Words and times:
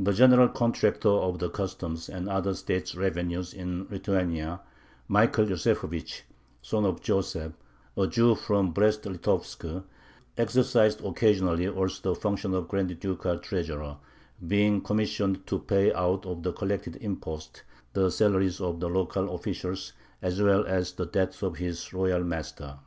The 0.00 0.12
general 0.12 0.48
contractor 0.48 1.08
of 1.10 1.38
the 1.38 1.48
customs 1.48 2.08
and 2.08 2.28
other 2.28 2.54
state 2.54 2.92
revenues 2.94 3.54
in 3.54 3.86
Lithuania, 3.88 4.62
Michael 5.06 5.46
Yosefovich 5.46 6.22
(son 6.60 6.84
of 6.84 7.00
Joseph), 7.00 7.52
a 7.96 8.08
Jew 8.08 8.34
from 8.34 8.72
Brest 8.72 9.04
Litovsk, 9.06 9.84
exercised 10.36 11.04
occasionally 11.04 11.68
also 11.68 12.12
the 12.14 12.20
functions 12.20 12.56
of 12.56 12.66
grand 12.66 12.98
ducal 12.98 13.38
treasurer, 13.38 13.98
being 14.44 14.80
commissioned 14.80 15.46
to 15.46 15.60
pay 15.60 15.94
out 15.94 16.26
of 16.26 16.42
the 16.42 16.52
collected 16.52 16.96
imposts 16.96 17.62
the 17.92 18.10
salaries 18.10 18.60
of 18.60 18.80
the 18.80 18.88
local 18.88 19.32
officials 19.32 19.92
as 20.20 20.42
well 20.42 20.66
as 20.66 20.94
the 20.94 21.06
debts 21.06 21.44
of 21.44 21.58
his 21.58 21.92
royal 21.92 22.24
master. 22.24 22.80